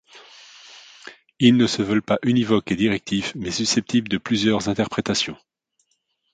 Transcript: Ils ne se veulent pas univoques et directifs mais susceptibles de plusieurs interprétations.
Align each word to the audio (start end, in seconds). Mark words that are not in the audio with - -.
Ils 1.37 1.55
ne 1.57 1.67
se 1.67 1.83
veulent 1.83 2.01
pas 2.01 2.17
univoques 2.23 2.71
et 2.71 2.75
directifs 2.75 3.35
mais 3.35 3.51
susceptibles 3.51 4.09
de 4.09 4.17
plusieurs 4.17 4.67
interprétations. 4.67 5.37